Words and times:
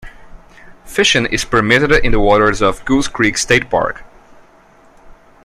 Fishing 0.83 1.27
is 1.27 1.45
permitted 1.45 1.91
in 1.91 2.11
the 2.11 2.19
waters 2.19 2.59
of 2.59 2.83
Goose 2.85 3.07
Creek 3.07 3.37
State 3.37 3.69
Park. 3.69 4.03